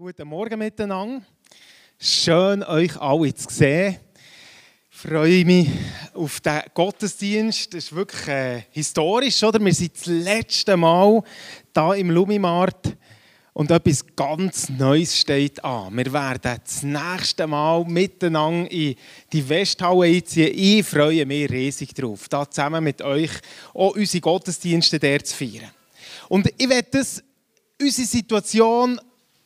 [0.00, 1.20] guten Morgen miteinander.
[1.98, 3.98] Schön, euch alle zu sehen.
[4.90, 5.68] Ich freue mich
[6.14, 7.74] auf den Gottesdienst.
[7.74, 9.62] Das ist wirklich äh, historisch, oder?
[9.62, 11.22] Wir sind das letzte Mal
[11.74, 12.96] hier im Lumimart
[13.52, 15.94] und etwas ganz Neues steht an.
[15.94, 18.94] Wir werden das nächste Mal miteinander in
[19.30, 20.50] die Westhalle einziehen.
[20.54, 23.32] Ich freue mich riesig darauf, da zusammen mit euch
[23.74, 25.70] auch unsere Gottesdienste der zu feiern.
[26.30, 27.04] Und ich werde
[27.78, 28.98] unsere Situation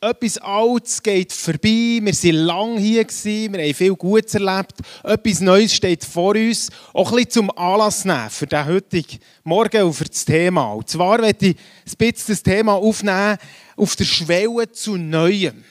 [0.05, 1.99] etwas Altes geht vorbei.
[2.01, 4.73] Wir waren lange hier, wir haben viel Gutes erlebt.
[5.03, 6.69] Etwas Neues steht vor uns.
[6.93, 10.73] Auch ein bisschen zum Anlass nehmen für den heutigen Morgen und für das Thema.
[10.73, 13.37] Und zwar werde ich ein bisschen das Thema aufnehmen
[13.75, 15.63] auf der Schwelle zu Neuem.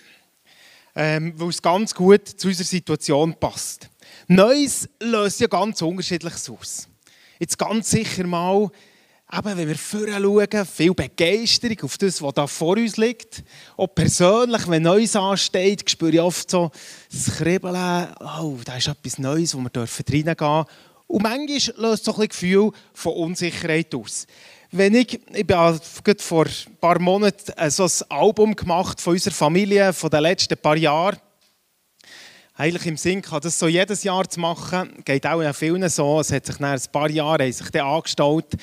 [0.96, 3.88] Ähm, weil es ganz gut zu unserer Situation passt.
[4.26, 6.88] Neues löst ja ganz unterschiedliches aus.
[7.38, 8.70] Jetzt ganz sicher mal
[9.36, 13.42] eben, wenn wir vorher schauen, viel Begeisterung auf das, was da vor uns liegt.
[13.76, 16.70] Auch persönlich, wenn Neues ansteht, spüre ich oft so
[17.10, 20.64] das Kribbeln, oh, da ist etwas Neues, wo wir reingehen dürfen.
[21.06, 24.26] Und manchmal löst es so ein Gefühl von Unsicherheit aus.
[24.70, 25.80] Wenn ich, ich habe
[26.18, 30.76] vor ein paar Monaten so ein Album gemacht von unserer Familie, von den letzten paar
[30.76, 31.18] Jahren.
[32.56, 36.20] Eigentlich im Sinn, das so jedes Jahr zu machen, geht auch in vielen so.
[36.20, 38.54] Es hat sich nach ein paar Jahren sich angestellt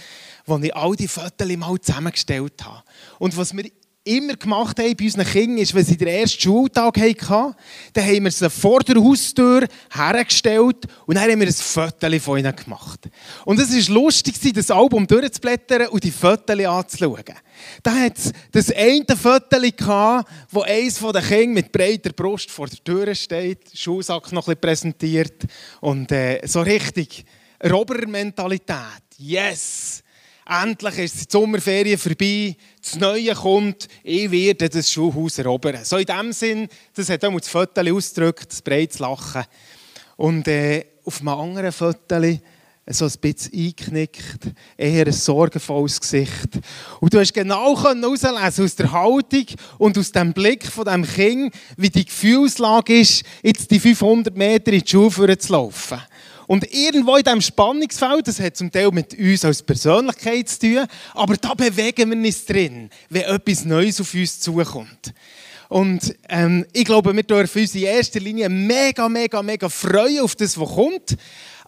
[0.46, 2.84] wo ich all die Fotos mal zusammengestellt habe.
[3.20, 3.70] Und was wir
[4.04, 7.56] immer gemacht haben bei unseren Kindern, ist, wenn sie den ersten Schultag hatten,
[7.94, 12.40] dann haben wir sie vor der Haustür hergestellt und dann haben wir ein Foto von
[12.40, 13.10] ihnen gemacht.
[13.46, 17.24] Und es war lustig, das Album durchzublättern und die Fotos anzuschauen.
[17.84, 22.50] Da hat es das eine Foto gehabt, wo eines von den Kindern mit breiter Brust
[22.50, 25.44] vor der Tür steht, Schulsack noch ein präsentiert
[25.80, 27.24] und äh, so richtig
[27.64, 29.04] Robbermentalität.
[29.18, 30.01] Yes!
[30.52, 35.86] Endlich ist die Sommerferien vorbei, das Neue kommt, ich werde das Schulhaus erobern.
[35.86, 39.46] So in dem Sinn, das hat auch das Foto ausgedrückt, das breites Lachen.
[40.18, 42.20] Und äh, auf einem anderen Foto
[42.88, 46.60] so ein bisschen eingeknickt, eher ein sorgenvolles Gesicht.
[47.00, 49.46] Und du hast genau herauslesen aus der Haltung
[49.78, 54.74] und aus dem Blick von dem Kind, wie die Gefühlslage ist, jetzt die 500 Meter
[54.74, 56.02] in die Schule zu laufen.
[56.48, 60.86] Und irgendwo in diesem Spannungsfeld, das hat zum Teil mit uns als Persönlichkeit zu tun,
[61.14, 65.14] aber da bewegen wir uns drin, wenn etwas Neues auf uns zukommt.
[65.70, 70.36] Und ähm, ich glaube, wir dürfen uns in erster Linie mega, mega, mega freuen auf
[70.36, 71.16] das, was kommt.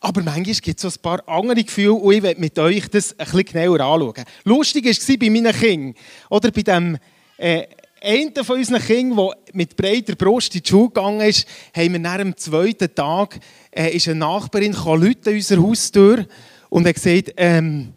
[0.02, 3.18] Aber manchmal gibt es so ein paar andere Gefühle und ich werde mit euch das
[3.18, 4.26] ein bisschen genauer anschauen.
[4.44, 5.96] Lustig war es bei meinen Kindern,
[6.30, 6.98] oder bei dem
[7.38, 7.64] äh,
[8.02, 12.00] einer von unseren Kindern, der mit breiter Brust in die Schule gegangen ist, haben wir
[12.00, 13.40] nach dem zweiten Tag
[13.76, 16.26] äh, ist eine Nachbarin an unserer Haustür
[16.70, 17.94] und hat gesagt, ähm,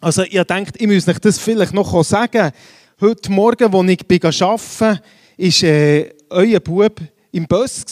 [0.00, 2.52] also ihr denkt, ich muss euch das vielleicht noch sagen.
[3.00, 5.00] Heute Morgen, als ich arbeiten war, war
[5.38, 7.00] äh, euer Bub
[7.32, 7.84] im Bus.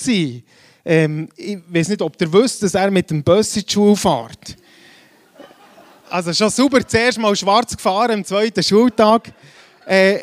[0.84, 3.97] Ähm, ich weiß nicht, ob ihr wisst, dass er mit dem Bus in die Schule
[3.97, 4.56] fährt.
[6.11, 9.33] Also schon super, zuerst mal schwarz gefahren am zweiten Schultag.
[9.87, 10.21] Äh,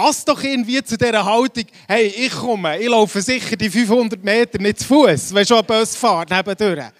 [0.00, 4.58] passt doch irgendwie zu dieser Haltung, hey, ich komme, ich laufe sicher die 500 Meter
[4.58, 6.92] nicht zu Fuß, wenn schon ein Bus fährt nebendurch.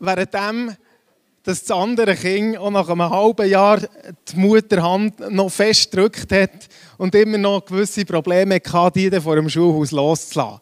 [0.00, 0.76] Währenddem,
[1.44, 6.66] dass das andere Kind auch nach einem halben Jahr die Mutterhand noch fest gedrückt hat
[6.98, 10.60] und immer noch gewisse Probleme hatte, die vor dem Schulhaus loszulassen.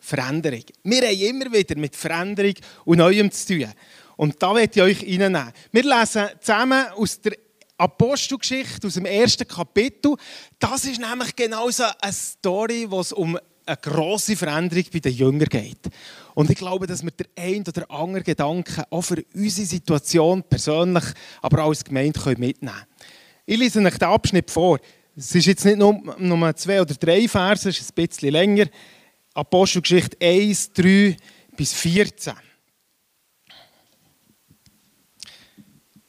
[0.00, 0.64] Veränderung.
[0.82, 2.54] Wir haben immer wieder mit Veränderung
[2.84, 3.72] und Neuem zu tun.
[4.16, 5.52] Und da werde ich euch reinnehmen.
[5.70, 7.45] Wir lesen zusammen aus der
[7.78, 10.16] Apostelgeschichte aus dem ersten Kapitel.
[10.58, 15.12] Das ist nämlich genau so eine Story, wo es um eine grosse Veränderung bei den
[15.12, 15.80] Jüngern geht.
[16.34, 21.04] Und ich glaube, dass wir den einen oder anderen Gedanken auch für unsere Situation persönlich,
[21.42, 22.86] aber auch als Gemeinde mitnehmen können.
[23.44, 24.78] Ich lese euch den Abschnitt vor.
[25.16, 28.66] Es ist jetzt nicht nur, nur zwei oder drei Verse, es ist ein bisschen länger.
[29.34, 31.16] Apostelgeschichte 1, 3
[31.56, 32.34] bis 14.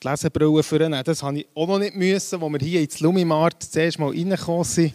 [0.01, 1.01] die Lesebrille vornehmen.
[1.03, 4.63] Das habe ich auch noch nicht müssen, als wir hier ins Lumimart zuerst mal reingekommen
[4.63, 4.93] sind.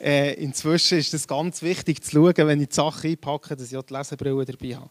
[0.00, 3.76] Äh, inzwischen ist es ganz wichtig zu schauen, wenn ich die Sachen einpacke, dass ich
[3.76, 4.90] auch die Lesebrille dabei habe.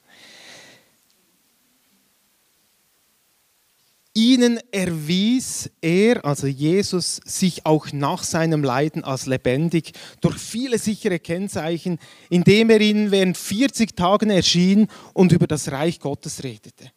[4.13, 11.17] Ihnen erwies er, also Jesus, sich auch nach seinem Leiden als lebendig durch viele sichere
[11.17, 11.97] Kennzeichen,
[12.29, 16.91] indem er ihnen während 40 Tagen erschien und über das Reich Gottes redete.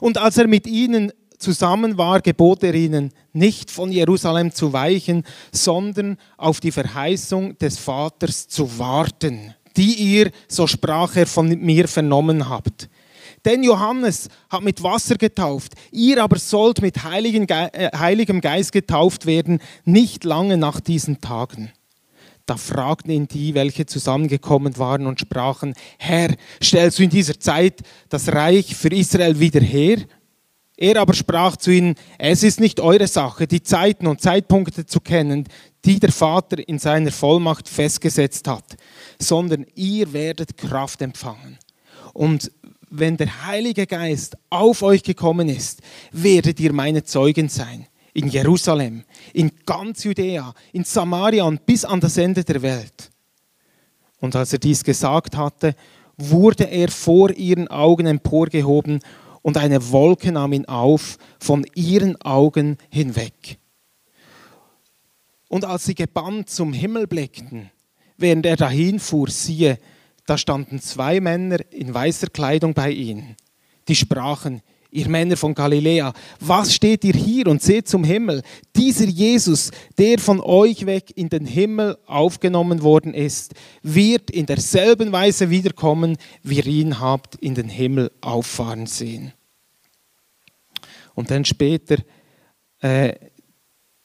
[0.00, 1.12] Und als er mit ihnen
[1.42, 7.78] zusammen war, gebot er ihnen, nicht von Jerusalem zu weichen, sondern auf die Verheißung des
[7.78, 12.88] Vaters zu warten, die ihr, so sprach er, von mir vernommen habt.
[13.44, 17.00] Denn Johannes hat mit Wasser getauft, ihr aber sollt mit äh,
[17.98, 21.72] Heiligem Geist getauft werden, nicht lange nach diesen Tagen.
[22.46, 27.80] Da fragten ihn die, welche zusammengekommen waren und sprachen, Herr, stellst du in dieser Zeit
[28.08, 29.98] das Reich für Israel wieder her?
[30.76, 35.00] Er aber sprach zu ihnen, es ist nicht eure Sache, die Zeiten und Zeitpunkte zu
[35.00, 35.46] kennen,
[35.84, 38.64] die der Vater in seiner Vollmacht festgesetzt hat,
[39.18, 41.58] sondern ihr werdet Kraft empfangen.
[42.14, 42.50] Und
[42.90, 45.80] wenn der Heilige Geist auf euch gekommen ist,
[46.12, 47.86] werdet ihr meine Zeugen sein.
[48.14, 53.10] In Jerusalem, in ganz Judäa, in Samaria und bis an das Ende der Welt.
[54.20, 55.74] Und als er dies gesagt hatte,
[56.18, 59.00] wurde er vor ihren Augen emporgehoben
[59.42, 63.58] und eine Wolke nahm ihn auf von ihren Augen hinweg.
[65.48, 67.70] Und als sie gebannt zum Himmel blickten,
[68.16, 69.78] während er dahin fuhr, siehe,
[70.26, 73.36] da standen zwei Männer in weißer Kleidung bei ihnen.
[73.88, 74.62] Die sprachen,
[74.92, 78.42] ihr Männer von Galiläa, was steht ihr hier und seht zum Himmel?
[78.76, 85.10] Dieser Jesus, der von euch weg in den Himmel aufgenommen worden ist, wird in derselben
[85.10, 89.32] Weise wiederkommen, wie ihr ihn habt in den Himmel auffahren sehen.
[91.14, 91.96] Und dann später,
[92.80, 93.14] äh,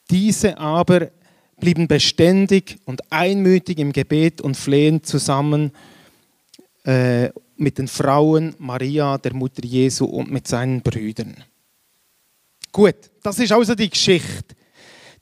[0.09, 1.11] diese aber
[1.59, 5.71] blieben beständig und einmütig im Gebet und Flehen zusammen
[6.87, 11.35] äh, mit den Frauen Maria, der Mutter Jesu und mit seinen Brüdern.
[12.71, 14.55] Gut, das ist also die Geschichte.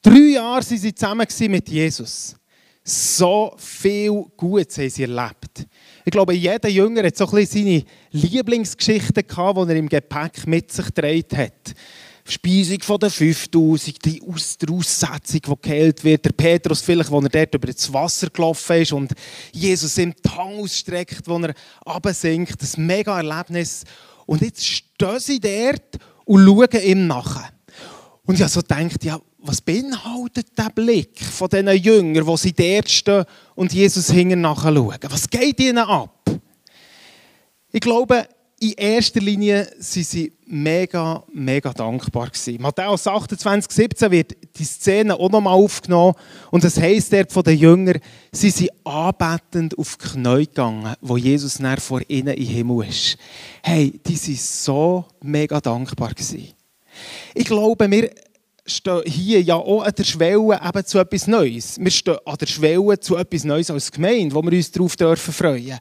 [0.02, 2.36] Drei Jahre waren sie zusammen mit Jesus.
[2.84, 5.66] So viel Gutes haben sie erlebt.
[6.06, 10.46] Ich glaube, jeder Jünger hat so ein bisschen seine Lieblingsgeschichten gehabt, die er im Gepäck
[10.46, 11.74] mit sich getragen hat.
[12.28, 16.26] Speisung von den 5000, die Aussetzung, die geheilt wird.
[16.26, 19.14] Der Petrus vielleicht, wo er dort über das Wasser gelaufen ist und
[19.52, 21.54] Jesus ihm die Hand ausstreckt, wo er
[21.86, 22.60] absinkt.
[22.62, 23.84] Ein mega Erlebnis.
[24.26, 27.52] Und jetzt stehen sie dort und schauen ihm nach.
[28.24, 32.90] Und ich so gedacht, ja, was beinhaltet der Blick von diesen Jüngern, die sie dort
[32.90, 34.98] stehen und Jesus hinten nachschauen?
[35.04, 36.28] Was geht ihnen ab?
[37.72, 38.28] Ich glaube,
[38.60, 42.62] in erster Linie sind sie mega, mega dankbar gewesen.
[42.62, 46.14] Matthäus 28, 17 wird die Szene auch nochmal aufgenommen
[46.52, 48.00] und es heisst dort von den Jüngern,
[48.32, 53.18] sie sind anbetend auf die Knie gegangen, wo Jesus näher vor ihnen im Himmel ist.
[53.62, 56.54] Hey, die sind so mega dankbar gewesen.
[57.34, 58.10] Ich glaube, wir
[58.66, 61.78] stehen hier ja auch an der Schwelle eben zu etwas Neues.
[61.80, 65.34] Wir stehen an der Schwelle zu etwas Neues als Gemeinde, wo wir uns darauf dürfen
[65.34, 65.78] freuen.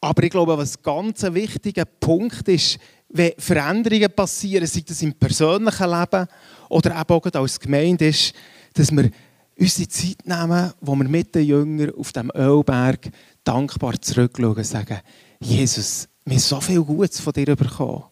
[0.00, 2.78] Aber ich glaube, was ganz ein wichtiger Punkt ist,
[3.08, 6.26] wenn Veränderungen passieren, sei das im persönlichen Leben
[6.68, 8.32] oder eben auch als Gemeinde, ist,
[8.74, 9.10] dass wir
[9.58, 13.08] unsere Zeit nehmen, wo wir mit den Jüngern auf dem Ölberg
[13.42, 15.00] dankbar zurückschauen und sagen,
[15.40, 18.04] Jesus, wir haben so viel Gutes von dir bekommen.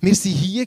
[0.00, 0.66] Wir waren hier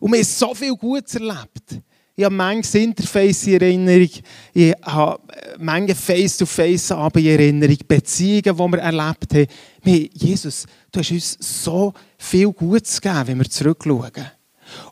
[0.00, 1.80] und wir haben so viel Gutes erlebt.
[2.18, 4.08] Ich habe manches Interface in Erinnerung,
[4.54, 5.20] ich habe
[5.58, 9.46] manche Face-to-Face in Erinnerung, Beziehungen, die wir erlebt haben.
[9.82, 14.30] Hey, Jesus, du hast uns so viel Gutes gegeben, wenn wir zurückschauen.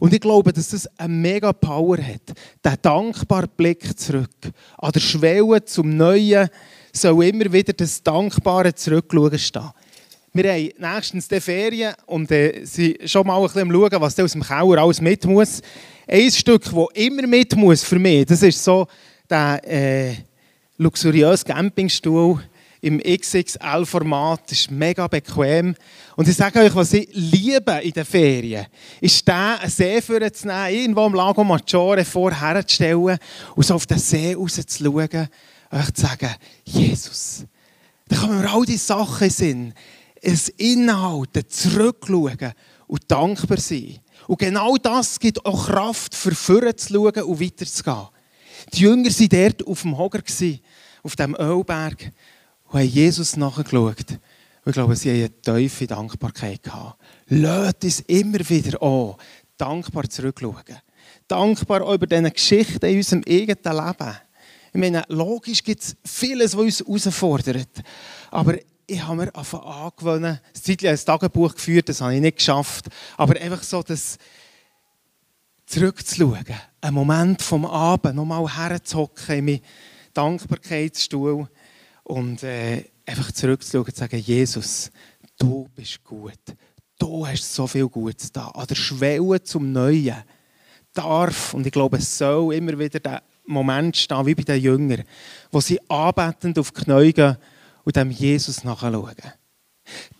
[0.00, 2.36] Und ich glaube, dass das eine mega Power hat.
[2.62, 4.28] Der dankbare Blick zurück.
[4.76, 6.50] An der Schwelle zum Neuen
[6.92, 9.70] soll immer wieder das dankbare Zurückschauen stehen.
[10.34, 14.18] Wir haben nächstens die Ferien und äh, sind schon mal ein bisschen am Schauen, was
[14.18, 15.62] aus dem Keller alles mit muss.
[16.06, 18.86] Ein Stück, das immer mit muss für mich, das ist so
[19.28, 20.14] der äh,
[20.76, 22.42] luxuriöse Campingstuhl
[22.82, 24.42] im XXL-Format.
[24.50, 25.74] Das ist mega bequem.
[26.16, 28.66] Und ich sage euch, was ich liebe in den Ferien,
[29.00, 30.12] ist den See zu
[30.46, 33.18] nehmen, irgendwo am Lago Maggiore vorherzustellen
[33.56, 35.28] und so auf den See rauszuschauen,
[35.70, 36.30] euch zu sagen,
[36.64, 37.44] Jesus,
[38.08, 39.74] da kommen wir all diese Sachen in
[40.20, 42.52] es innehalten, zurückschauen
[42.86, 43.98] und dankbar sein.
[44.26, 48.08] Und genau das gibt auch Kraft, für vorne zu schauen und weiterzugehen.
[48.72, 50.22] Die Jünger waren dort auf dem Hocker,
[51.02, 52.12] auf dem Ölberg,
[52.64, 54.18] und haben Jesus nachgeschaut.
[54.64, 56.98] Und ich glaube, sie hatten eine tiefe Dankbarkeit gehabt.
[57.28, 59.14] Lasst uns immer wieder an,
[59.58, 60.80] dankbar zurückschauen.
[61.28, 64.16] Dankbar über diese Geschichten in unserem eigenen Leben.
[64.72, 67.68] Ich meine, logisch gibt es vieles, was uns herausfordert.
[68.30, 72.86] Aber ich habe mir angewöhnt, ein Zeitchen ein Tagebuch geführt, das habe ich nicht geschafft,
[73.16, 74.18] aber einfach so das
[75.66, 76.44] zurückzuschauen,
[76.80, 79.60] einen Moment vom Abend nochmal herzuhocken in meinen
[80.12, 81.48] Dankbarkeitsstuhl
[82.04, 84.90] und äh, einfach zurückzuschauen und zu sagen, Jesus,
[85.38, 86.38] du bist gut,
[86.98, 90.22] du hast so viel Gutes da, an der Schwelle zum Neuen
[90.92, 95.04] darf, und ich glaube, es soll immer wieder der Moment stehen, wie bei den Jüngern,
[95.50, 97.36] wo sie anbetend auf die Knie gehen
[97.84, 99.14] und dem Jesus nachschauen.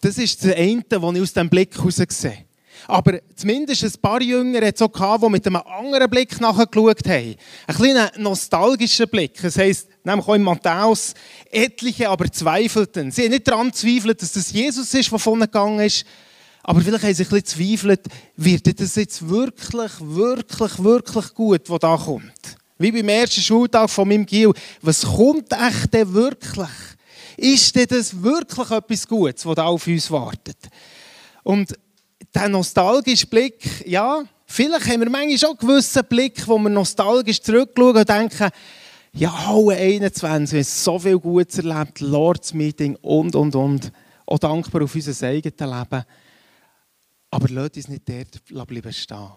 [0.00, 2.44] Das ist das eine, was ich aus diesem Blick heraus sehe.
[2.87, 7.35] Aber zumindest ein paar Jünger hat es auch die mit einem anderen Blick nachgeschaut haben.
[7.66, 9.40] Ein kleiner nostalgischer Blick.
[9.40, 11.14] Das heisst, nämlich auch in Matthäus,
[11.50, 13.11] etliche aber zweifelten.
[13.11, 16.04] Sie haben nicht daran gezweifelt, dass das Jesus ist, der von gegangen ist.
[16.62, 18.00] Aber vielleicht haben sie ein bisschen gezweifelt,
[18.37, 22.33] wird das jetzt wirklich, wirklich, wirklich gut, was da kommt.
[22.78, 24.52] Wie beim ersten Schultag von meinem Gil.
[24.83, 26.68] Was kommt echt denn wirklich?
[27.37, 30.59] Ist das wirklich etwas Gutes, was da auf uns wartet?
[31.43, 31.76] Und
[32.35, 37.41] der nostalgische Blick, ja, vielleicht haben wir manchmal schon einen gewissen Blick, wo wir nostalgisch
[37.41, 38.50] zurückschauen und denken,
[39.17, 43.93] ja, alle 21, wir haben so viel Gutes erlebt, Lords Meeting und, und, und.
[44.26, 46.05] Auch dankbar auf unser eigenes Leben.
[47.31, 49.29] Aber lasst uns nicht dort bleiben stehen,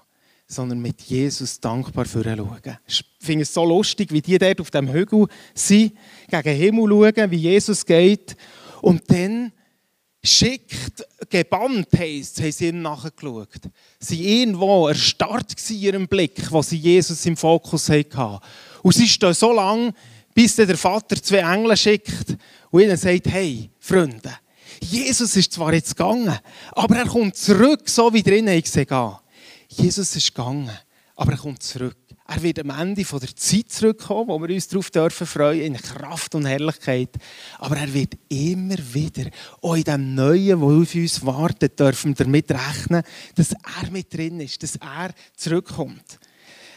[0.48, 2.78] sondern mit Jesus dankbar für schauen.
[2.88, 5.94] Ich finde es so lustig, wie die dort auf dem Hügel sind,
[6.30, 8.38] gegen den Himmel schauen, wie Jesus geht.
[8.82, 9.52] Und dann
[10.24, 13.50] schickt, gebannt heisst, haben sie ihm nachgeschaut.
[14.00, 18.40] Sie waren irgendwo erstarrt in ihrem Blick, wo sie Jesus im Fokus hatten.
[18.84, 19.94] Und sie stehen so lange,
[20.34, 22.38] bis der Vater zwei Engel schickt
[22.72, 24.32] und ihnen sagt, hey, Freunde,
[24.82, 26.38] Jesus ist zwar jetzt gegangen,
[26.72, 29.16] aber er kommt zurück, so wie drinnen ich gehen.
[29.68, 30.72] Jesus ist gegangen,
[31.16, 31.98] aber er kommt zurück.
[32.30, 35.78] Er wird am Ende von der Zeit zurückkommen, wo wir uns darauf dürfen freuen, in
[35.78, 37.10] Kraft und Herrlichkeit.
[37.58, 39.30] Aber er wird immer wieder,
[39.62, 43.02] auch in dem Neuen, wo auf uns wartet, dürfen wir damit rechnen,
[43.36, 46.20] dass er mit drin ist, dass er zurückkommt.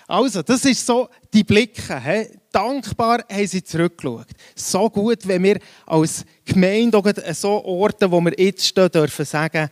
[0.06, 2.00] Also, das ist so die Blicke.
[2.00, 2.26] He?
[2.50, 4.26] Dankbar haben sie zurückgeschaut.
[4.56, 7.00] So gut, wenn wir als Gemeinde
[7.32, 9.68] so Orte, wo wir jetzt stehen, dürfen sagen,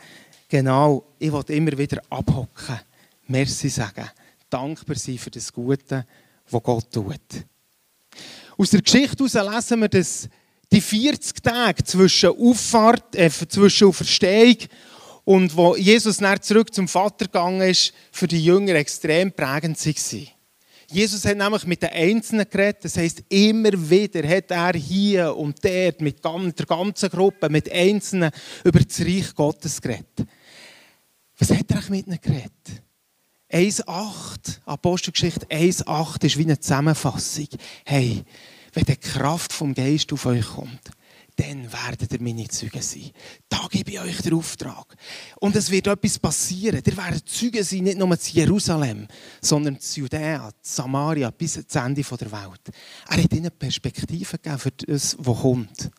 [0.48, 2.80] genau, ich will immer wieder abhocken.
[3.28, 4.08] Merci sagen
[4.48, 6.06] dankbar sein für das Gute,
[6.50, 7.20] was Gott tut.
[8.56, 10.28] Aus der Geschichte heraus lesen wir, dass
[10.72, 14.56] die 40 Tage zwischen Auffahrt, äh, zwischen Auferstehung
[15.24, 20.28] und wo Jesus dann zurück zum Vater gegangen ist, für die Jünger extrem prägend waren.
[20.90, 22.86] Jesus hat nämlich mit den Einzelnen geredet.
[22.86, 28.30] Das heisst, immer wieder hat er hier und dort mit der ganzen Gruppe, mit Einzelnen
[28.64, 30.26] über das Reich Gottes geredet.
[31.38, 32.87] Was hat er mit ihnen geredet?
[33.50, 37.48] 1,8, Apostelgeschichte 1,8 ist wie eine Zusammenfassung.
[37.84, 38.22] Hey,
[38.74, 40.90] wenn die Kraft vom Geist auf euch kommt,
[41.36, 43.10] dann werdet ihr meine Zeugen sein.
[43.48, 44.94] Da gebe ich euch den Auftrag.
[45.40, 46.82] Und es wird etwas passieren.
[46.84, 49.08] Ihr werdet Zeugen sein, nicht nur zu Jerusalem,
[49.40, 52.60] sondern zu Judäa, zu Samaria, bis ans Ende der Welt.
[53.08, 55.90] Er hat ihnen Perspektiven gegeben für das, was kommt.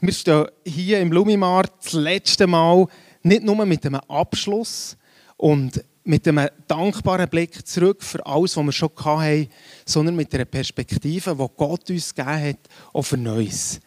[0.00, 2.88] Wir stehen hier im Lumimar das letzte Mal
[3.22, 4.96] nicht nur mit einem Abschluss
[5.36, 9.48] und mit einem dankbaren Blick zurück für alles, was wir schon hatten,
[9.86, 12.58] sondern mit einer Perspektive, die Gott uns gegeben hat,
[12.92, 13.80] auch für Neues.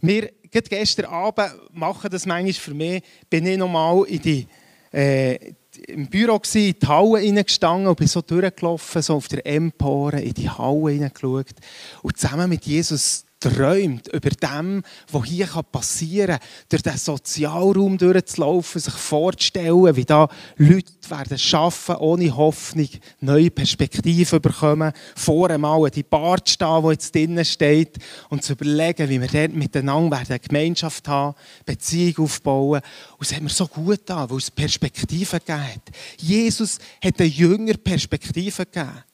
[0.00, 4.46] Wir, gestern Abend, machen das manchmal für mich, bin ich nochmal in die,
[4.92, 5.54] äh,
[5.88, 10.20] im Büro gewesen, in die Halle hineingestanden und bin so durchgelaufen, so auf der Empore,
[10.20, 11.54] in die Halle hineingeschaut
[12.02, 18.80] und zusammen mit Jesus träumt über dem, was hier passieren kann, durch den Sozialraum durchzulaufen,
[18.80, 22.88] sich vorzustellen, wie da Leute werden schaffen, ohne Hoffnung,
[23.20, 28.52] neue Perspektiven bekommen, vor einmal die Bar zu stehen, die jetzt drinnen steht, und zu
[28.52, 32.80] überlegen, wie wir dort miteinander eine Gemeinschaft haben, Beziehung aufbauen.
[33.18, 35.82] Und es hat mir so gut getan, weil es Perspektiven gegeben hat.
[36.18, 39.04] Jesus hat den Jünger Perspektiven gegeben.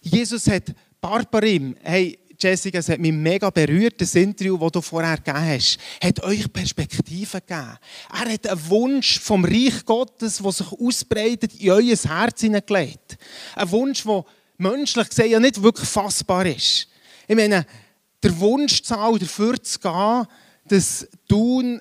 [0.00, 5.16] Jesus hat Barbarim, hey, Jessica, es hat mich mega berührt, das Interview, das du vorher
[5.16, 7.78] gegeben hast, hat euch Perspektiven gegeben.
[8.12, 13.18] Er hat einen Wunsch vom Reich Gottes, der sich ausbreitet, in euer Herz hineingelegt.
[13.56, 14.24] Ein Wunsch, der
[14.56, 16.88] menschlich gesehen ja nicht wirklich fassbar ist.
[17.26, 17.66] Ich meine,
[18.22, 20.26] der Wunschzahl dafür zu gehen,
[20.66, 21.80] dass du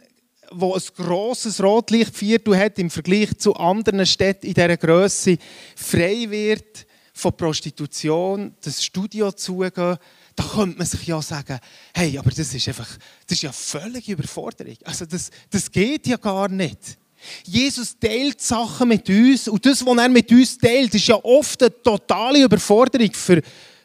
[0.52, 5.38] wo ein grosses Rotlichtviertel hat im Vergleich zu anderen Städten in dieser Größe,
[5.76, 9.98] frei wird von Prostitution, das Studio zugehen,
[10.38, 11.60] da könnte man sich ja sagen,
[11.94, 12.88] hey, aber das ist einfach,
[13.26, 14.78] das ist ja völlige Überforderung.
[14.84, 16.98] Also das, das geht ja gar nicht.
[17.44, 21.62] Jesus teilt Sachen mit uns und das, was er mit uns teilt, ist ja oft
[21.64, 23.42] eine totale Überforderung für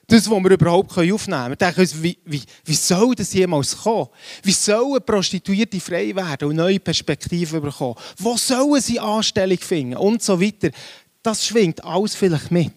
[0.07, 1.49] das, was wir überhaupt aufnehmen können.
[1.49, 4.09] Wir denken uns, wie, wie, wie soll das jemals kommen?
[4.43, 7.95] Wie sollen Prostituierte frei werden und neue Perspektiven bekommen?
[8.19, 9.97] Wo sollen sie Anstellung finden?
[9.97, 10.69] Und so weiter.
[11.23, 12.75] Das schwingt alles vielleicht mit.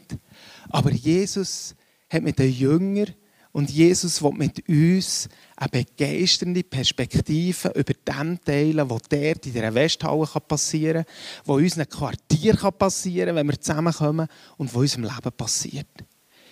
[0.70, 1.76] Aber Jesus
[2.10, 3.14] hat mit den Jüngern
[3.56, 9.74] und Jesus will mit uns eine begeisternde Perspektive über dem teilen, was dort in dieser
[9.74, 11.14] Westhalle passieren kann,
[11.46, 15.88] was in unserem Quartier passieren kann, wenn wir zusammenkommen und was in unserem Leben passiert.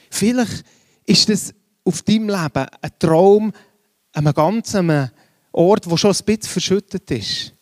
[0.10, 0.64] Vielleicht
[1.06, 3.52] ist das auf deinem Leben ein Traum
[4.14, 5.12] an einem ganzen
[5.52, 7.54] Ort, der schon ein bisschen verschüttet ist.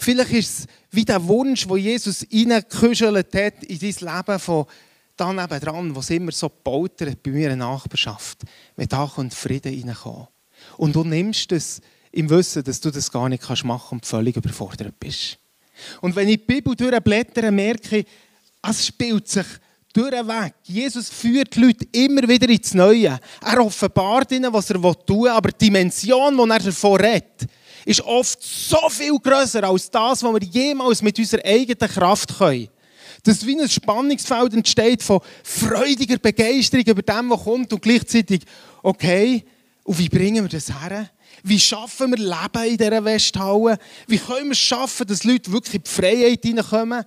[0.00, 4.66] Vielleicht ist es wie der Wunsch, wo Jesus reingeküschelt hat in dein Leben von
[5.20, 8.42] da dran, wo es immer so poltert bei mir in Nachbarschaft,
[8.76, 10.28] wenn da kommt Frieden reinkommen.
[10.76, 11.80] Und du nimmst es
[12.12, 15.38] im Wissen, dass du das gar nicht machen kannst und völlig überfordert bist.
[16.00, 18.06] Und wenn ich die Bibel durchblättere, merke ich,
[18.68, 19.46] es spielt sich
[19.92, 20.54] durchweg.
[20.64, 23.18] Jesus führt die Leute immer wieder ins Neue.
[23.40, 27.46] Er offenbart ihnen, was er tun will, aber die Dimension, die er davon redet,
[27.84, 32.68] ist oft so viel grösser als das, was wir jemals mit unserer eigenen Kraft können.
[33.24, 38.42] Dass wie ein Spannungsfeld entsteht von freudiger Begeisterung über dem, was kommt und gleichzeitig,
[38.82, 39.44] okay,
[39.84, 41.10] und wie bringen wir das her?
[41.42, 43.78] Wie schaffen wir Leben in dieser Westhalle?
[44.06, 47.04] Wie können wir es schaffen, dass Leute wirklich in die Freiheit hineinkommen?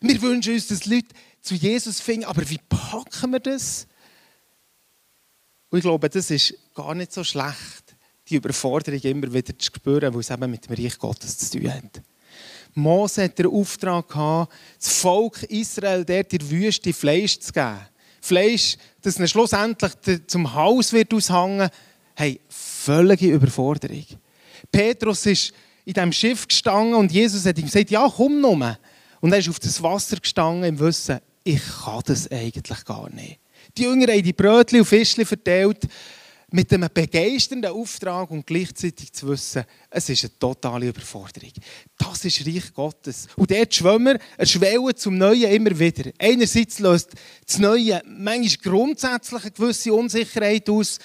[0.00, 1.08] Wir wünschen uns, dass Leute
[1.40, 3.86] zu Jesus finden, aber wie packen wir das?
[5.70, 7.96] Und ich glaube, das ist gar nicht so schlecht,
[8.28, 11.72] die Überforderung immer wieder zu spüren, weil es eben mit dem Reich Gottes zu tun
[11.72, 12.02] hat.
[12.78, 17.80] Mose hat den Auftrag gehabt, das Volk Israel dort der Wüste Fleisch zu geben.
[18.20, 19.92] Fleisch, das dann schlussendlich
[20.26, 21.70] zum Haus wird aushängen.
[22.14, 24.04] Hey, völlige Überforderung.
[24.70, 25.52] Petrus ist
[25.84, 28.78] in diesem Schiff gestanden und Jesus hat ihm gesagt, ja, komm nur.
[29.20, 33.38] Und er ist auf das Wasser gestanden im Wissen, ich kann das eigentlich gar nicht.
[33.76, 35.86] Die Jünger haben die Brötchen und Fischchen verteilt
[36.50, 41.52] mit einem begeisternden Auftrag und gleichzeitig zu wissen, es ist eine totale Überforderung.
[41.98, 43.28] Das ist Reich Gottes.
[43.36, 46.10] Und dort schwimmen wir, schwellen zum Neuen immer wieder.
[46.18, 47.10] Einerseits löst
[47.46, 50.98] das Neue manchmal grundsätzlich eine gewisse Unsicherheit aus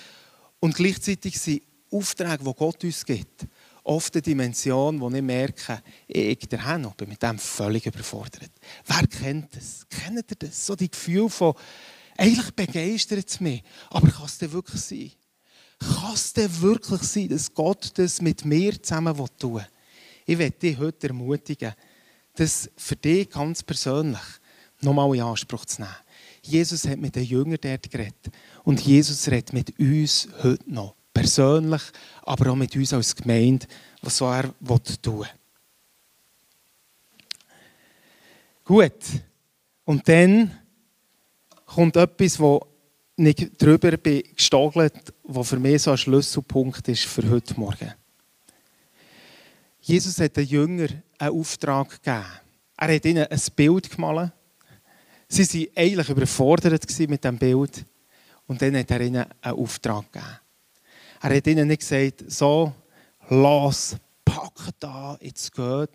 [0.61, 3.45] und gleichzeitig sind Aufträge, die Gott uns gibt,
[3.83, 8.51] oft eine Dimension, wo ich merke, ich, Hanno, bin mit dem völlig überfordert.
[8.85, 9.85] Wer kennt das?
[9.89, 10.65] Kennt ihr das?
[10.65, 11.53] So die Gefühl von,
[12.17, 15.11] eigentlich begeistert es mich, aber kann es denn wirklich sein?
[15.83, 19.67] Kann es denn wirklich sein, dass Gott das mit mir zusammen tun will?
[20.25, 21.73] Ich möchte dich heute ermutigen,
[22.35, 24.21] das für dich ganz persönlich
[24.81, 25.95] nochmal in Anspruch zu nehmen.
[26.41, 28.31] Jesus hat mit den Jüngern dort geredet
[28.63, 31.81] und Jesus redet mit uns heute noch persönlich,
[32.23, 33.65] aber auch mit uns als Gemeinde,
[34.01, 34.53] was er
[35.01, 35.27] tun will.
[38.65, 39.03] Gut.
[39.85, 40.57] Und dann
[41.65, 42.65] kommt etwas, wo
[43.15, 47.93] nicht drüber bin gestagelt, was für mich so ein Schlüsselpunkt ist für heute Morgen.
[49.81, 52.25] Jesus hat den Jüngern einen Auftrag gegeben.
[52.77, 54.31] Er hat ihnen ein Bild gemalt.
[55.27, 57.85] Sie waren eigentlich überfordert mit diesem Bild.
[58.47, 60.39] Und dann hat er ihnen einen Auftrag gegeben.
[61.21, 62.73] Er hat ihnen nicht gesagt, so,
[63.29, 63.95] los,
[64.25, 65.89] packt da, jetzt geht,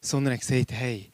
[0.00, 1.10] sondern er hat gesagt, hey,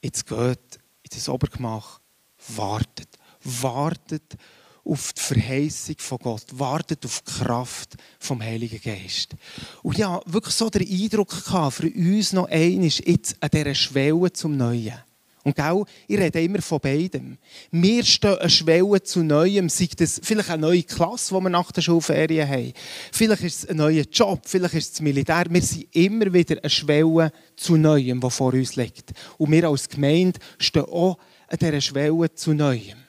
[0.00, 2.00] jetzt geht in das Obergemach,
[2.48, 3.08] wartet.
[3.42, 4.36] Wartet
[4.86, 9.34] auf die Verheißung von Gott, wartet auf die Kraft vom Heiligen Geist.
[9.82, 14.32] Und ja, wirklich so den Eindruck gehabt, für uns noch einmal jetzt an dieser Schwelle
[14.32, 14.94] zum Neuen.
[15.42, 17.38] Und gell, ich rede immer von beidem.
[17.70, 21.70] Wir stehen eine Schwelle zu Neuem, sei das vielleicht eine neue Klasse, die wir nach
[21.70, 22.72] der Schulferien haben.
[23.12, 25.44] Vielleicht ist es ein neuer Job, vielleicht ist es das Militär.
[25.48, 29.12] Wir sind immer wieder eine Schwelle zu Neuem, die vor uns liegt.
[29.38, 33.05] Und wir als Gemeinde stehen auch an dieser Schwelle zu Neuem.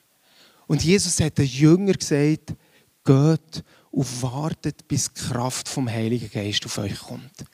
[0.68, 2.54] Und Jesus hat den Jüngern gesagt,
[3.04, 7.46] geht und wartet, bis die Kraft vom Heiligen Geist auf euch kommt.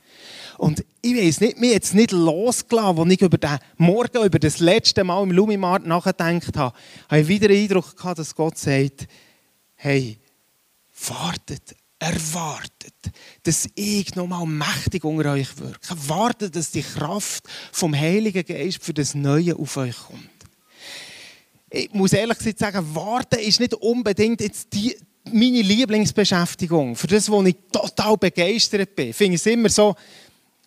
[0.57, 4.59] Und ich weiß nicht, mir jetzt nicht losgelassen, als ich über den Morgen, über das
[4.59, 6.75] letzte Mal im Lumimart nachgedacht habe,
[7.09, 9.07] habe ich wieder den Eindruck gehabt, dass Gott sagt,
[9.75, 10.17] hey,
[11.07, 12.93] wartet, erwartet,
[13.43, 15.95] dass ich nochmal mächtig unter euch wirke.
[16.07, 20.32] Wartet, dass die Kraft vom Heiligen Geist für das Neue auf euch kommt.
[21.75, 24.95] Ich muss ehrlich gesagt sagen, warten ist nicht unbedingt jetzt die,
[25.31, 26.95] meine Lieblingsbeschäftigung.
[26.95, 29.95] Für das, wo ich total begeistert bin, finde ich es immer so,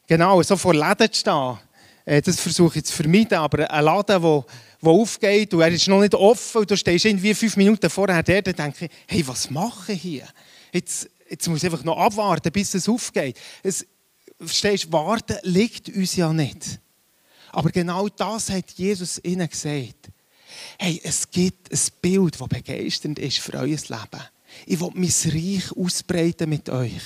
[0.07, 1.59] Genau, so vor Läden zu stehen,
[2.05, 3.39] äh, das versuche ich zu vermeiden.
[3.39, 4.45] Aber ein Laden, der,
[4.81, 8.23] der aufgeht und er ist noch nicht offen und du stehst irgendwie fünf Minuten vorher
[8.23, 10.29] da, dann denke ich, hey, was mache ich hier?
[10.73, 13.37] Jetzt, jetzt muss ich einfach noch abwarten, bis es aufgeht.
[13.65, 13.85] Es,
[14.39, 16.79] verstehst, warten liegt uns ja nicht.
[17.51, 20.11] Aber genau das hat Jesus ihnen gesagt.
[20.79, 24.23] Hey, es gibt ein Bild, das begeisternd ist für euer Leben.
[24.65, 27.03] Ich will mein Reich ausbreiten mit euch.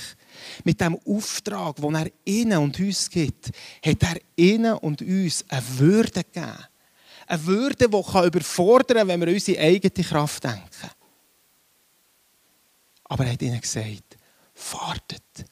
[0.63, 3.51] Mit dem Auftrag, den er ihnen und uns gibt,
[3.85, 6.65] hat er ihnen und uns eine Würde gegeben.
[7.27, 10.91] Eine Würde, die überfordern kann, wenn wir unsere eigene Kraft denken.
[13.05, 14.17] Aber er hat ihnen gesagt,
[14.71, 15.45] wartet,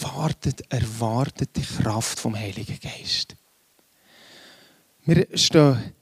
[0.00, 3.34] wartet, erwartet die Kraft vom Heiligen Geist.
[5.04, 5.94] Wir stehen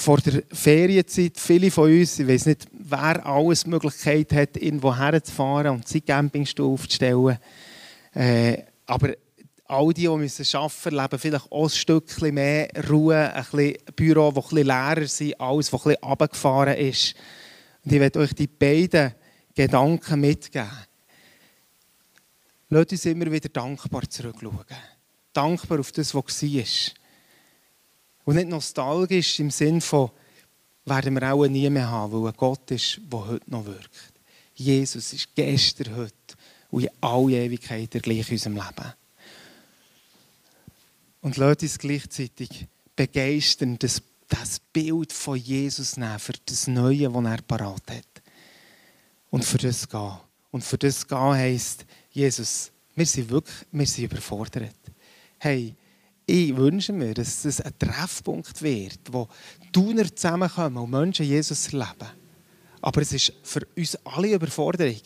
[0.00, 5.74] vor der Ferienzeit, viele von uns, ich weiß nicht, wer alles Möglichkeit hat, irgendwo herzufahren
[5.74, 7.38] und seinen Campingstuhl aufzustellen.
[8.14, 9.14] Äh, aber
[9.66, 14.32] all die, die müssen arbeiten leben vielleicht auch ein Stückchen mehr Ruhe, ein bisschen Büro,
[14.32, 17.14] das bisschen leerer ist, alles, was ein bisschen runtergefahren ist.
[17.84, 19.14] Und ich werde euch die beiden
[19.54, 20.70] Gedanken mitgeben.
[22.70, 24.64] Lasst uns immer wieder dankbar zurückschauen.
[25.34, 26.99] Dankbar auf das, was war.
[28.30, 30.08] Und nicht nostalgisch im Sinn von,
[30.84, 33.90] werden wir auch nie mehr haben, weil ein Gott ist, der heute noch wirkt.
[34.54, 36.14] Jesus ist gestern, heute
[36.70, 38.92] und in alle Ewigkeit der gleich in unserem Leben.
[41.22, 47.24] Und lasst uns gleichzeitig begeistern, das, das Bild von Jesus nehmen für das Neue, das
[47.24, 48.22] er parat hat.
[49.30, 50.18] Und für das gehen.
[50.52, 54.76] Und für das gehen heisst, Jesus, wir sind wirklich wir sind überfordert.
[55.40, 55.74] Hey,
[56.30, 59.28] ich wünsche mir, dass es ein Treffpunkt wird, wo
[59.72, 62.08] Tuner zusammenkommen und Menschen Jesus erleben.
[62.80, 65.00] Aber es ist für uns alle Überforderung.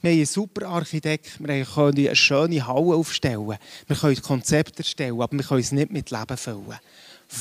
[0.00, 5.20] Wir haben einen super Architekt, wir können eine schöne Halle aufstellen, wir können Konzepte erstellen,
[5.20, 6.78] aber wir können es nicht mit Leben füllen.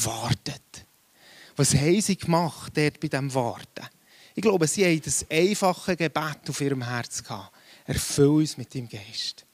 [0.04, 0.86] Wartet.
[1.56, 3.88] Was haben sie gemacht dort bei diesem Warten?
[4.36, 7.54] Ich glaube, sie haben das einfache Gebet auf ihrem Herz gehabt.
[7.86, 9.46] Erfüll uns mit dem Geist.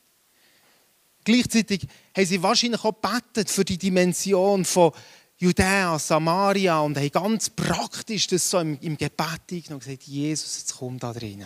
[1.24, 1.88] Gleichzeitig
[2.20, 4.92] haben sie wahrscheinlich auch gebetet für die Dimension von
[5.38, 10.76] Judäa, Samaria und haben ganz praktisch das so im, im Gebet und gesagt, Jesus, jetzt
[10.78, 11.46] komm da drin.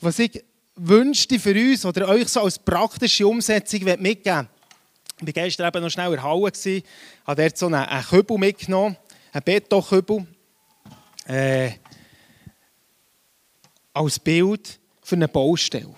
[0.00, 0.42] Was ich
[0.74, 4.48] wünschte für uns oder euch so als praktische Umsetzung mitgeben
[5.20, 6.52] ich war gestern eben noch schnell in der Halle,
[7.26, 8.96] habe dort so einen, einen Kübel mitgenommen,
[9.32, 10.26] einen Betonkübel,
[11.26, 11.72] äh,
[13.92, 15.92] als Bild für eine Baustelle.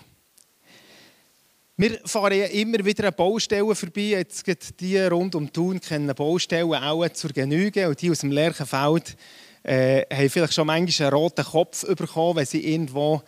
[1.81, 4.01] Wir fahren ja immer wieder an Baustellen vorbei.
[4.01, 7.89] Jetzt geht die rund um Thun kennen Baustellen auch zur Genüge.
[7.89, 9.17] Und die aus dem Lerchenfeld
[9.63, 13.23] äh, haben vielleicht schon manchmal einen roten Kopf bekommen, wenn sie irgendwo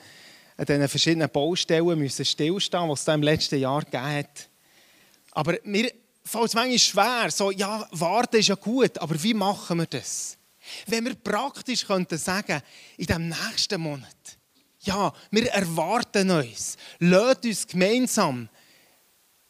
[0.55, 4.49] an diesen verschiedenen Baustellen müssen stillstehen müssen, die es im letzten Jahr gegeben hat.
[5.31, 5.91] Aber mir
[6.23, 10.37] fällt es manchmal schwer, so, ja, warten ist ja gut, aber wie machen wir das?
[10.85, 12.61] Wenn wir praktisch könnten sagen,
[12.97, 14.37] in dem nächsten Monat,
[14.83, 16.77] ja, wir erwarten uns.
[16.99, 18.49] Lasst uns gemeinsam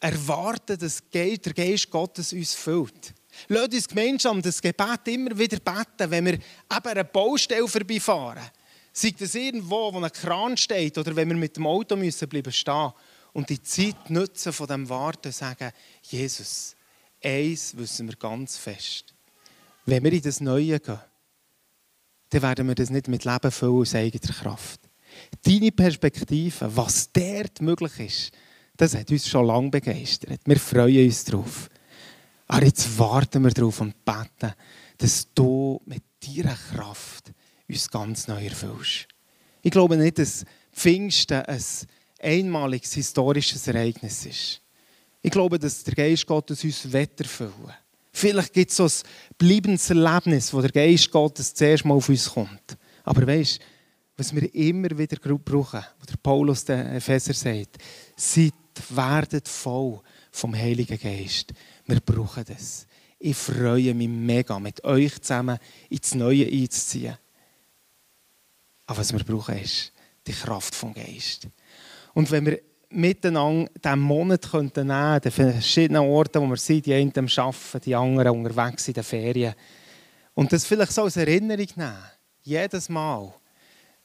[0.00, 3.14] erwarten, dass der Geist Gottes uns füllt.
[3.48, 8.44] Lasst uns gemeinsam das Gebet immer wieder beten, wenn wir eben eine Baustelle vorbeifahren.
[8.92, 12.52] Sei das irgendwo, wo ein Kran steht oder wenn wir mit dem Auto müssen bleiben
[12.52, 12.92] stehen
[13.32, 16.76] und die Zeit nutzen von dem Warten und sagen, Jesus,
[17.22, 19.12] eins wissen wir ganz fest.
[19.84, 21.00] Wenn wir in das Neue gehen,
[22.30, 24.80] dann werden wir das nicht mit Leben füllen aus eigener Kraft.
[25.42, 28.32] Deine Perspektive, was dort möglich ist,
[28.76, 30.40] das hat uns schon lange begeistert.
[30.44, 31.68] Wir freuen uns darauf.
[32.46, 34.54] Aber jetzt warten wir darauf und beten,
[34.98, 37.32] dass du mit deiner Kraft
[37.68, 39.08] uns ganz neu erfüllst.
[39.62, 41.62] Ich glaube nicht, dass Pfingsten ein
[42.20, 44.60] einmaliges historisches Ereignis ist.
[45.22, 47.72] Ich glaube, dass der Geist Gottes uns erfüllen
[48.12, 48.92] Vielleicht gibt es so ein
[49.38, 52.76] bleibendes Erlebnis, wo der Geist Gottes zuerst mal auf uns kommt.
[53.02, 53.64] Aber weißt du,
[54.16, 57.78] was wir immer wieder brauchen, was Paulus den Epheser sagt,
[58.16, 58.52] seid,
[58.90, 60.00] werdet voll
[60.30, 61.52] vom Heiligen Geist.
[61.86, 62.86] Wir brauchen das.
[63.18, 67.16] Ich freue mich mega, mit euch zusammen ins Neue einzuziehen.
[68.86, 69.92] Aber was wir brauchen, ist
[70.26, 71.48] die Kraft vom Geist.
[72.12, 76.86] Und wenn wir miteinander diesen Monat könnten nehmen, an den verschiedenen Orten, wo wir sind,
[76.86, 79.54] die einen arbeiten, die anderen unterwegs in den Ferien,
[80.34, 82.04] und das vielleicht so als Erinnerung nehmen,
[82.42, 83.32] jedes Mal,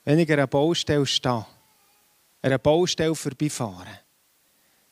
[0.09, 1.45] wenn ich an einer Baustelle stehe, an
[2.41, 3.99] einer Baustelle vorbeifahre,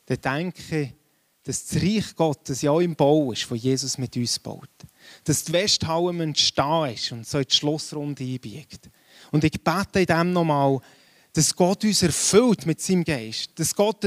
[0.05, 0.93] dann denke ich,
[1.41, 4.69] dass das Reich Gottes ja auch im Bau ist, wo Jesus mit uns baut.
[5.23, 8.91] Dass die Westhalle entstehen ist und so in die Schlussrunde einbiegt.
[9.31, 10.81] Und ich bete in dem nochmal,
[11.33, 13.49] dass Gott uns erfüllt mit seinem Geist.
[13.55, 14.05] Dass Gott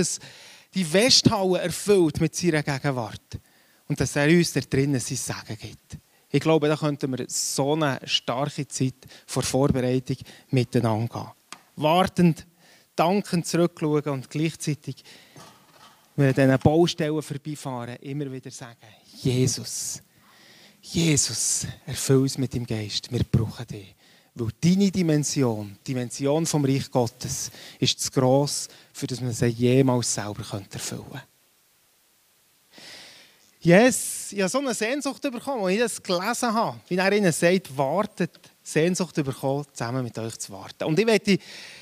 [0.72, 3.40] die Westhalle erfüllt mit seiner Gegenwart.
[3.88, 5.98] Und dass er uns da drinnen sein Segen gibt.
[6.32, 8.94] Ich glaube, da könnten wir so eine starke Zeit
[9.26, 10.16] vor Vorbereitung
[10.50, 11.30] miteinander gehen.
[11.76, 12.46] Wartend,
[12.94, 15.02] dankend zurückschauen und gleichzeitig,
[16.14, 18.86] wenn wir diesen Baustellen vorbeifahren, immer wieder sagen,
[19.22, 20.02] Jesus,
[20.80, 23.94] Jesus, erfüll uns mit dem Geist, wir brauchen dich.
[24.34, 29.46] Weil deine Dimension, die Dimension vom Reich Gottes, ist zu gross, für dass man sie
[29.46, 31.29] jemals selber erfüllen könnte.
[33.62, 36.80] Yes, ich habe so eine Sehnsucht bekommen, als ich das gelesen habe.
[36.88, 38.30] Wie er ihnen sagt, wartet,
[38.62, 40.84] Sehnsucht bekommen, zusammen mit euch zu warten.
[40.84, 41.38] Und ich möchte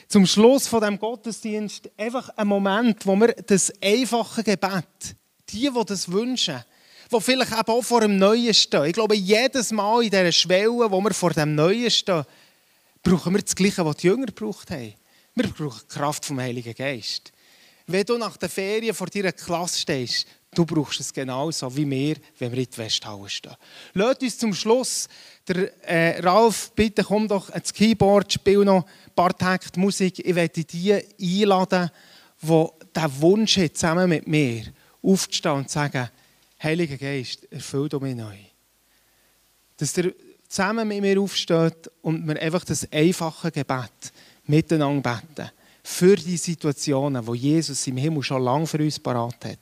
[0.08, 5.14] zum Schluss von dem Gottesdienst einfach einen Moment, wo wir das einfache Gebet,
[5.50, 6.64] die, die das wünschen,
[7.12, 8.86] die vielleicht eben auch vor dem Neuen stehen.
[8.86, 12.24] Ich glaube, jedes Mal in dieser Schwelle, wo wir vor dem Neuen stehen,
[13.04, 14.94] brauchen wir das Gleiche, was die Jünger gebraucht haben.
[15.36, 17.30] Wir brauchen die Kraft vom Heiligen Geist.
[17.86, 22.16] Wenn du nach der Ferien vor deiner Klasse stehst, Du brauchst es genauso wie wir,
[22.38, 23.54] wenn wir in die Westhalle stehen.
[23.94, 25.08] Lasst uns zum Schluss,
[25.46, 30.18] der äh, Ralf, bitte komm doch ans Keyboard, spiel noch ein paar Takte Musik.
[30.18, 31.90] Ich werde die einladen,
[32.40, 34.64] die diesen Wunsch haben, zusammen mit mir
[35.02, 36.08] aufzustehen und zu sagen,
[36.60, 38.36] Heiliger Geist, erfüll du mich neu.
[39.76, 40.12] Dass ihr
[40.48, 44.12] zusammen mit mir aufsteht und wir einfach das einfache Gebet
[44.46, 45.50] miteinander beten.
[45.84, 49.58] Für die Situationen, wo Jesus im Himmel schon lange für uns parat hat.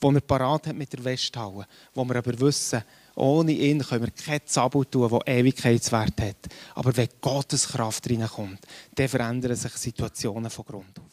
[0.00, 1.66] Wo er parat hat mit der Westhalle.
[1.94, 2.82] Wo wir aber wissen,
[3.14, 6.48] ohne ihn können wir kein Zabel tun, das Ewigkeitswert hat.
[6.74, 8.60] Aber wenn Gottes Kraft reinkommt,
[8.94, 11.09] dann verändern sich Situationen von Grund auf.